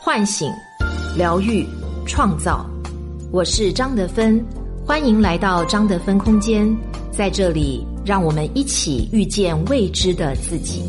[0.00, 0.50] 唤醒、
[1.16, 1.66] 疗愈、
[2.06, 2.64] 创造。
[3.32, 4.42] 我是张德芬，
[4.86, 6.74] 欢迎来到张德芬空间。
[7.10, 10.84] 在这里，让我们一起遇见未知的自己。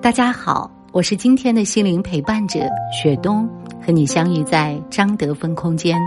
[0.00, 2.60] 大家好，我是今天的心灵陪伴者
[2.92, 3.48] 雪冬，
[3.84, 5.98] 和你相遇在张德芬空间。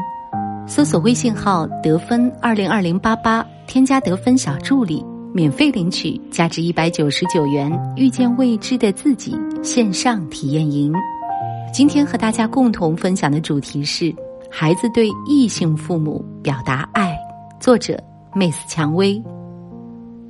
[0.66, 5.06] 搜索微信号“得分二零二零八八”，添加得分小助理。
[5.40, 9.32] 免费领取价值一百九十九元《遇见未知的自己》
[9.64, 10.92] 线上体验营。
[11.72, 14.14] 今天和大家共同分享的主题是：
[14.52, 17.18] 孩子对异性父母表达爱。
[17.58, 17.98] 作者
[18.36, 19.24] ：Miss 蔷薇。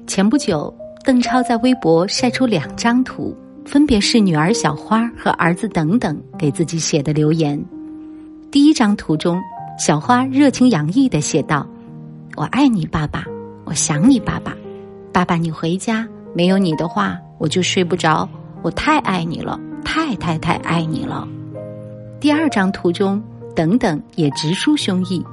[0.06, 0.72] 前不久，
[1.04, 7.60] 邓超在微博晒出两张图，分别是女儿小花和儿子等等给自己写的留言。
[8.52, 9.42] 第一张图中，
[9.80, 11.68] 小花热情洋溢的写道
[12.38, 13.26] ：“我爱你，爸爸，
[13.66, 14.56] 我想你，爸爸。”
[15.12, 18.28] 爸爸，你回家，没有你的话，我就睡不着。
[18.62, 21.28] 我太爱你了，太太太爱你了。
[22.20, 23.22] 第二张图中，
[23.56, 25.24] 等等也直抒胸臆。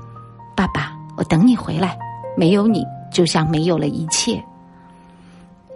[0.57, 1.99] 爸爸，我等你回来，
[2.37, 4.43] 没有你，就像没有了一切。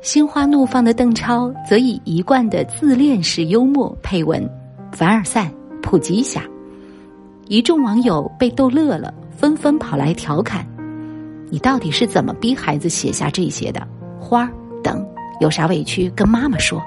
[0.00, 4.48] 心花怒放的邓超则以一贯的自恋式幽默配文
[4.92, 5.52] ：“凡尔赛，
[5.82, 6.42] 普及一下。”
[7.48, 10.64] 一众网友被逗乐了，纷纷跑来调侃。
[11.50, 13.86] 你到底是怎么逼孩子写下这些的？
[14.30, 14.50] 花儿
[14.80, 15.04] 等
[15.40, 16.80] 有啥委屈跟妈妈说。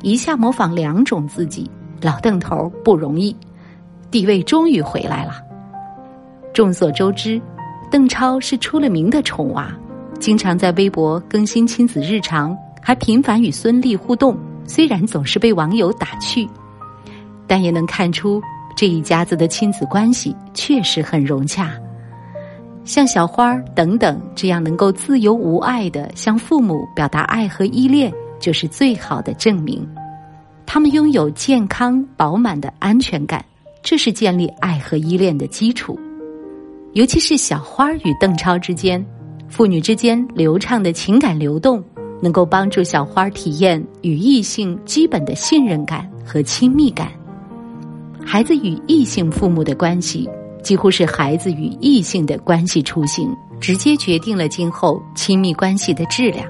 [0.00, 3.36] 一下模仿两种自己，老邓头不容易，
[4.10, 5.34] 地位终于回来了。
[6.54, 7.38] 众所周知，
[7.90, 9.70] 邓超是出了名的宠娃，
[10.18, 14.34] 经常在微博更新亲子日常，还频繁与孙俪互动。
[14.64, 16.48] 虽然总是被网友打趣，
[17.46, 18.40] 但也能看出
[18.74, 21.74] 这一家子的亲子关系确实很融洽。
[22.86, 29.86] 像小花儿等等这样能够自由无碍的向父母表达爱和依恋，就是最好的证明。
[30.64, 33.44] 他们拥有健康饱满的安全感，
[33.82, 35.98] 这是建立爱和依恋的基础。
[36.92, 39.04] 尤其是小花儿与邓超之间，
[39.48, 41.82] 父女之间流畅的情感流动，
[42.22, 47.10] 能够帮助小花儿体验与异性基本的信任感和亲密感。
[48.24, 50.28] 孩子与异性父母的关系。
[50.66, 56.44] 几乎是孩子与异性的关系雏形，直接决定了今后亲密关系的质量。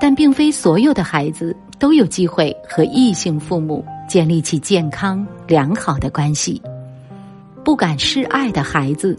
[0.00, 6.62] 但并非所有的孩子都有机会和异性父母建立起健康良好的关系。
[7.64, 9.18] 不敢示爱的孩子，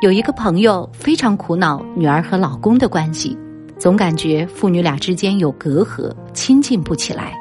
[0.00, 3.36] 有一个朋友非常苦恼女儿和老公的关系，
[3.80, 7.32] 总感觉父女俩之间有隔阂，亲近不起来。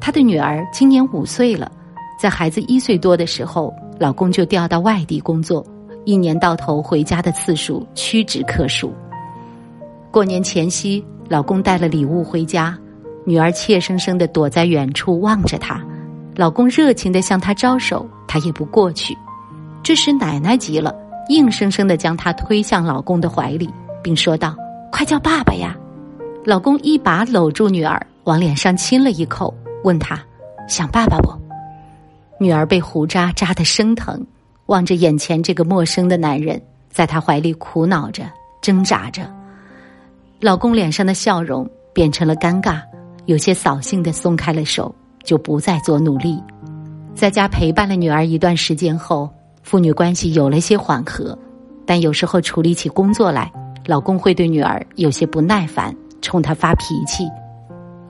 [0.00, 1.70] 他的女儿今年五岁了，
[2.18, 3.74] 在孩子一岁多的时候。
[3.98, 5.64] 老公就调到外地工作，
[6.04, 8.92] 一年到头回家的次数屈指可数。
[10.10, 12.76] 过年前夕，老公带了礼物回家，
[13.24, 15.82] 女儿怯生生的躲在远处望着他，
[16.34, 19.16] 老公热情的向她招手，她也不过去。
[19.82, 20.94] 这时奶奶急了，
[21.30, 23.70] 硬生生的将她推向老公的怀里，
[24.02, 24.54] 并说道
[24.92, 25.74] ：“快叫爸爸呀！”
[26.44, 29.54] 老公一把搂住女儿，往脸上亲了一口，
[29.84, 30.22] 问她
[30.68, 31.30] ：“想爸爸不？”
[32.38, 34.24] 女儿被胡渣扎得生疼，
[34.66, 36.60] 望着眼前这个陌生的男人，
[36.90, 38.24] 在他怀里苦恼着、
[38.60, 39.22] 挣扎着。
[40.40, 42.82] 老公脸上的笑容变成了尴尬，
[43.24, 46.38] 有些扫兴的松开了手，就不再做努力。
[47.14, 49.30] 在家陪伴了女儿一段时间后，
[49.62, 51.36] 父女关系有了些缓和，
[51.86, 53.50] 但有时候处理起工作来，
[53.86, 57.26] 老公会对女儿有些不耐烦，冲她发脾气。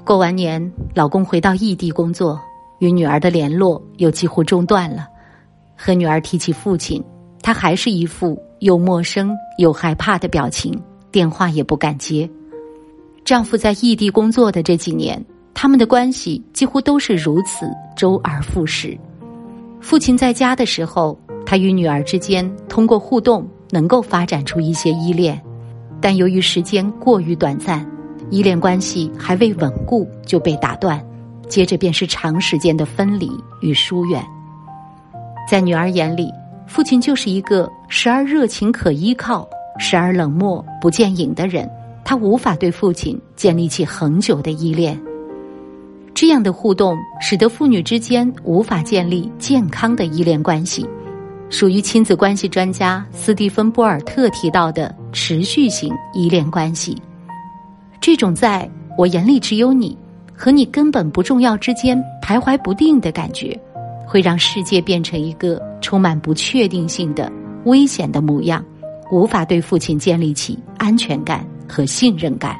[0.04, 2.40] 过完年，老公回到异地工作。
[2.78, 5.06] 与女儿的联络又几乎中断了，
[5.76, 7.02] 和女儿提起父亲，
[7.42, 10.78] 他还是一副又陌生又害怕的表情，
[11.10, 12.28] 电话也不敢接。
[13.24, 18.96] 丈夫在异地工作的这几年，他们的关系几乎都是如此周而复始。
[19.80, 25.40] 父亲在家的时候，他与女儿之间通过互动能够发展出一些依恋，
[26.00, 27.84] 但由于时间过于短暂，
[28.30, 31.04] 依恋关系还未稳固就被打断。
[31.48, 34.24] 接着便是长时间的分离与疏远。
[35.48, 36.30] 在女儿眼里，
[36.66, 39.48] 父亲就是一个时而热情可依靠，
[39.78, 41.70] 时而冷漠不见影的人。
[42.04, 45.00] 她无法对父亲建立起恒久的依恋。
[46.14, 50.88] 这样的互动使得父女之间无法建立健康的依恋关系，
[51.50, 56.96] 属于亲子关系专家斯蒂芬·波尔特提到的持续性依恋关系。
[58.00, 59.96] 这种在我眼里只有你。
[60.36, 63.58] 和你根本不重要之间徘徊不定的感觉，
[64.06, 67.32] 会让世界变成一个充满不确定性的
[67.64, 68.64] 危险的模样，
[69.10, 72.56] 无法对父亲建立起安全感和信任感。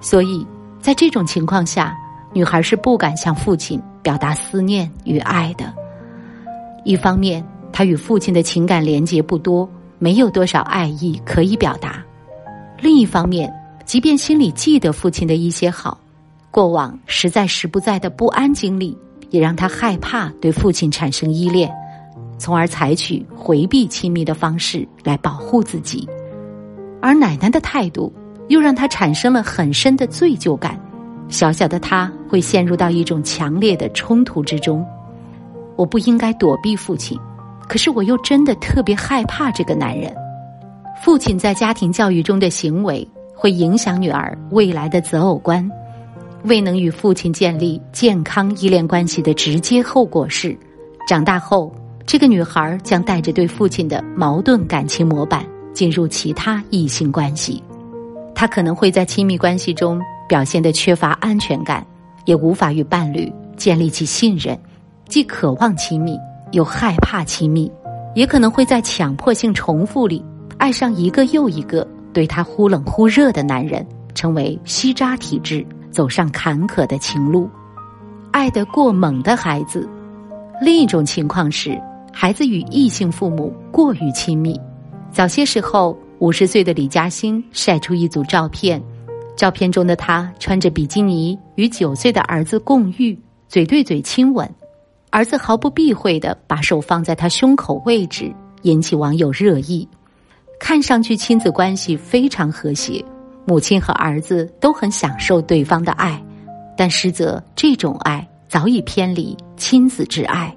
[0.00, 0.46] 所以，
[0.80, 1.96] 在这种情况下，
[2.32, 5.72] 女孩是不敢向父亲表达思念与爱的。
[6.84, 9.68] 一方面，她与父亲的情感连结不多，
[9.98, 11.90] 没有多少爱意可以表达；
[12.80, 13.52] 另一方面，
[13.84, 15.98] 即便心里记得父亲的一些好，
[16.52, 18.94] 过往实在时不在的不安经历，
[19.30, 21.72] 也让她害怕对父亲产生依恋，
[22.36, 26.06] 从而采取回避亲密的方式来保护自己。
[27.00, 28.12] 而奶奶的态度，
[28.48, 30.78] 又让她产生了很深的罪疚感。
[31.30, 34.86] 小小的她会陷入到一种强烈的冲突之中。
[35.76, 37.18] 我不应该躲避父亲，
[37.66, 40.14] 可是我又真的特别害怕这个男人。
[41.02, 45.66] 父亲在家庭教育中的行为会影响女儿未来的择偶观。
[46.44, 50.56] 未能与父亲建立健康依恋关系的直接后果是，
[51.06, 51.72] 长大后
[52.04, 57.62] 这个女孩将带着对父亲的矛盾感情模板进入其他异性关系。
[58.34, 61.86] 她可能会在亲密关系中表现得缺乏安全感，
[62.24, 64.58] 也无法与伴侣建立起信任。
[65.08, 66.18] 既渴望亲密，
[66.50, 67.70] 又害怕亲密，
[68.16, 70.24] 也可能会在强迫性重复里
[70.56, 77.48] 爱上一个又一个对他忽冷忽热的男人，成为吸渣体质，走上坎坷的情路。
[78.32, 79.88] 爱得过猛的孩子，
[80.60, 81.80] 另一种情况是
[82.12, 84.58] 孩子与异性父母过于亲密。
[85.12, 88.82] 早些时候，五十岁的李嘉欣晒出一组照片，
[89.36, 93.16] 照片中的他穿着比基尼，与九岁的儿子共浴，
[93.46, 94.48] 嘴对嘴亲吻。
[95.10, 99.86] 儿子毫不避讳的把手放在他胸口位置，引起网友热议。
[100.58, 103.04] 看上去亲子关系非常和谐，
[103.44, 106.22] 母亲和儿子都很享受对方的爱，
[106.76, 110.54] 但实则这种爱早已偏离亲子之爱。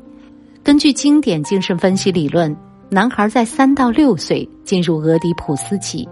[0.63, 2.55] 根据经典精神分析理论，
[2.89, 6.07] 男孩在三到六岁进入俄狄浦斯期，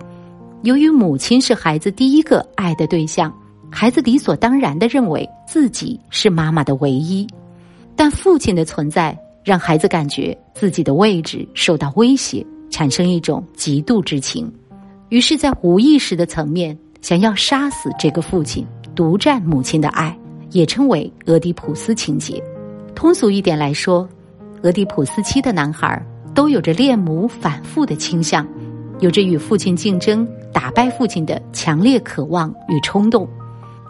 [0.64, 3.34] 由于母亲是孩子第一个爱的对象，
[3.72, 7.28] 孩子理所当然的认为自己是妈妈的唯一。
[7.96, 14.52] 但父亲的存在让孩子感觉自己的位置受到威胁，产生一种嫉妒之情，
[15.14, 18.66] 于是，在无意识的层面想要杀死这个父亲，
[18.96, 20.18] 独占母亲的爱，
[20.50, 22.44] 也称为俄狄浦斯情节。
[22.96, 24.10] 通俗一点来说，
[24.64, 28.44] 俄狄浦斯期的男孩都有着恋母反复的倾向，
[29.02, 33.30] 有着与父亲竞争、打败父亲的强烈渴望与冲动。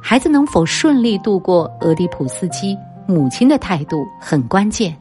[0.02, 2.78] 孩子能否顺利度过俄狄浦斯期？
[3.08, 4.94] 母亲的态度很关键。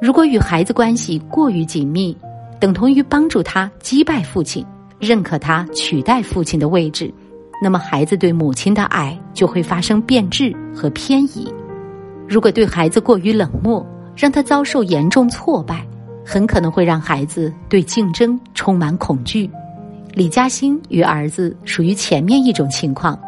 [0.00, 2.16] 如果与孩子关系过于紧密，
[2.60, 4.64] 等同于帮助他击败父亲，
[5.02, 7.12] 认可他取代父亲的位置，
[7.60, 11.52] 那么孩子对母亲的爱就会发生变质和偏移。
[12.28, 13.84] 如果对孩子过于冷漠，
[14.14, 15.84] 让他遭受严重挫败，
[16.24, 19.50] 很可能会让孩子对竞争充满恐惧。
[20.14, 23.18] 李嘉欣与儿子属于前面一种情况，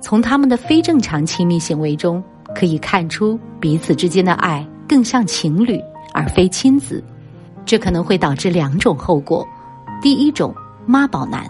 [0.00, 2.24] 从他们的非正常亲密行为中。
[2.54, 5.78] 可以看出彼此之间的爱更像情侣
[6.14, 7.04] 而非亲子，
[7.66, 9.46] 这可能会导致两种后果：
[10.00, 10.52] 第一种
[10.90, 11.46] 妈宝男，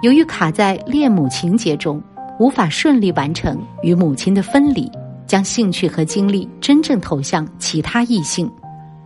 [0.00, 2.02] 由于卡在恋母情节中，
[2.38, 4.90] 无法顺利完成与母亲的分离，
[5.26, 8.50] 将兴趣和精力真正投向其他异性。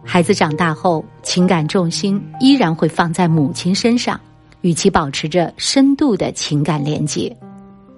[0.04, 4.20] 孩子长大后，情感重心依然会放在母亲身上，
[4.60, 7.36] 与其保持着深度的情感连接，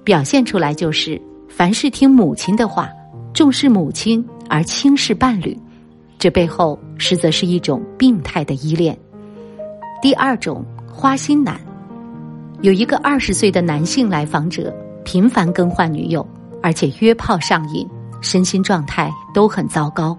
[0.03, 1.21] 表现出来就是
[1.51, 2.89] 凡事听母亲的话。
[3.35, 5.55] 重视母亲而轻视伴侣，
[6.19, 8.97] 这背后实则是一种病态的依恋。
[10.01, 11.59] 第二种花心男，
[12.61, 14.73] 有一个二十岁的男性来访者，
[15.05, 16.25] 频繁更换女友，
[16.63, 17.89] 而且约炮上瘾，
[18.21, 20.17] 身心状态都很糟糕。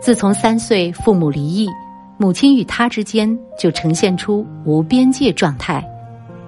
[0.00, 1.68] 自从三岁父母离异，
[2.16, 5.86] 母亲与他之间就呈现出无边界状态，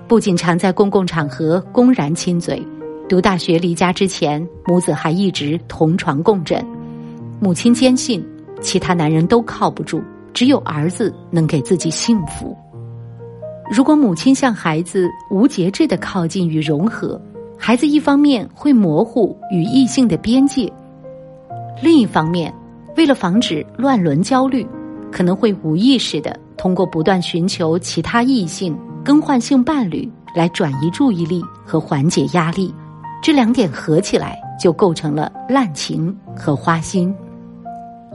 [0.09, 2.67] 不仅常在公共场合公然亲嘴。
[3.11, 6.65] 读大学离家之前，母子还一直同床共枕。
[7.39, 8.27] 母亲坚信，
[8.63, 10.03] 其他男人都靠不住，
[10.33, 12.57] 只有儿子能给自己幸福。
[13.71, 17.21] 如果母亲向孩子无节制的靠近与融合，
[17.57, 20.71] 孩子一方面会模糊与异性的边界，
[21.81, 22.53] 另一方面，
[22.97, 24.67] 为了防止乱伦焦虑，
[25.13, 32.75] 可能会无意识的通过不断寻求其他异性、更换性伴侣来转移注意力和缓解压力。
[33.23, 37.15] 这两点合起来，就构成了滥情和花心。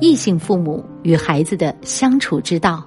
[0.02, 2.84] 异性父母与孩子的相处之道，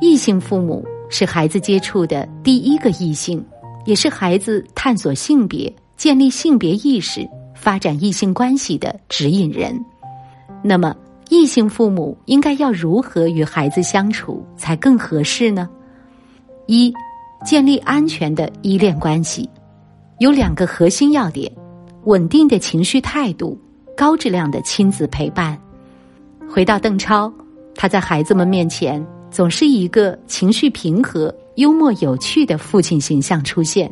[0.00, 3.44] 异性父母是孩子接触的第一个异性，
[3.84, 9.78] 也是孩子探索性别、建立性别意识、发展异性关系的指引人。
[10.64, 10.96] 那么，
[11.28, 15.68] 异性父母应该要如何与孩子相处才更合适呢？
[16.66, 16.90] 一，
[17.44, 19.46] 建立安全的依恋关系。
[20.18, 21.52] 有两个核心要点：
[22.04, 23.60] 稳定的情绪态度、
[23.94, 25.58] 高质量的亲子陪伴。
[26.48, 27.30] 回到邓超，
[27.74, 33.90] 他在孩子们面前总是一个情绪平和、幽默有趣的父亲形象出现，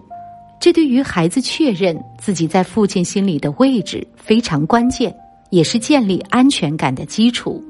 [0.60, 5.16] 这对于孩子确认自己在父亲心里的位置非常关键，
[5.48, 7.64] 也是建立安全感的基础。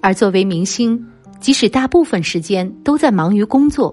[0.00, 1.04] 而作为明星，
[1.40, 3.92] 即使大部分时间都在忙于工作，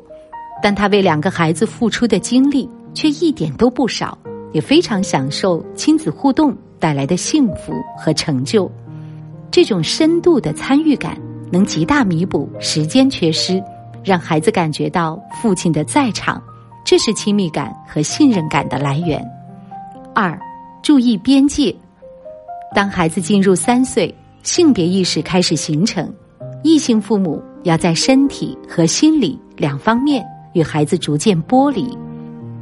[0.61, 4.15] 但他为两个孩子付出的精力却一点都不少，
[4.51, 8.71] 也非常享受亲子互动带来的幸福和成就。
[9.49, 11.19] 这种深度的参与感
[11.53, 13.63] 能极大弥补时间缺失，
[14.03, 16.41] 让孩子感觉到父亲的在场，
[16.83, 19.23] 这是亲密感和信任感的来源。
[20.15, 20.35] 二，
[20.81, 21.71] 注意边界。
[22.73, 26.11] 当孩子进入三岁，性别意识开始形成。
[26.63, 31.95] 异性父母要在身体和心理两方面与孩子逐渐剥离，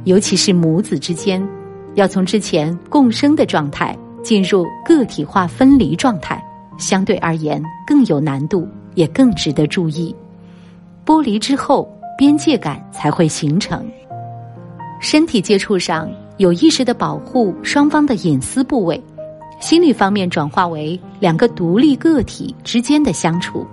[0.04, 1.42] 尤其是母子之间，
[1.94, 6.44] 要从之前共生的状态进入个体化分离状态，
[6.76, 10.14] 相对而言更有难度，也更值得注意。
[11.04, 13.84] 剥离之后，边界感才会形成。
[15.00, 19.02] 身体接触上有意识的保护双方的隐私部位，
[19.58, 23.66] 心理方面转化为两个独立个体之间的相处。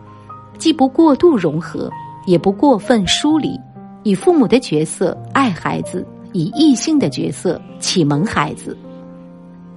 [0.57, 1.89] 既不过度融合，
[2.25, 3.59] 也不过分疏离，
[4.03, 8.75] 以父母的角色爱孩子，以异性的角色启蒙孩子。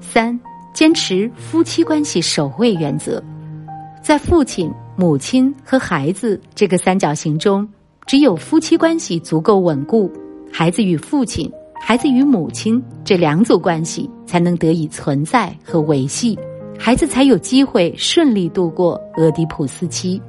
[0.00, 0.38] 三，
[0.74, 3.22] 坚持夫妻关系守卫原则，
[4.02, 7.66] 在父亲、母亲和孩子这个三角形中，
[8.06, 10.12] 只有夫妻关系足够稳固，
[10.52, 16.38] 孩子与父亲、孩子与母亲这两组关系才能得以存在和维系，
[16.78, 20.20] 孩子才有机会顺利度过俄狄浦斯期。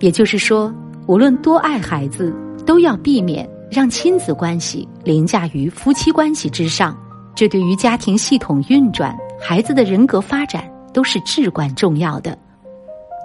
[0.00, 0.72] 也就是说，
[1.06, 2.34] 无论多爱孩子，
[2.66, 6.96] 都要避免让亲子关系凌驾于夫妻关系之上。
[7.34, 12.36] 这对于家庭系统运转、孩子的人格发展都是至关重要的。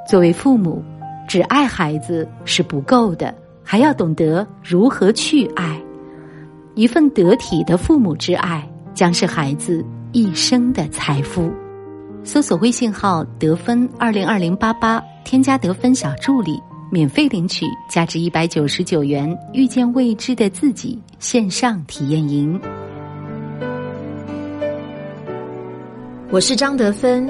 [0.08, 0.82] 作为父母，
[1.28, 5.78] 只爱孩子是不够的，还要懂得如何去爱。
[6.76, 9.84] 一份得体的父母之爱，将是孩子
[10.14, 11.52] 一生的财富。
[12.24, 16.58] 搜索微信号“得分二零二零八八”，添加得分小助理，
[16.90, 22.58] 免费领取价值一百九十九元《遇见未知的自己》线上体验营。
[26.30, 27.30] 我是张德芬，